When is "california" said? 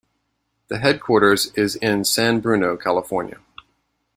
2.75-3.37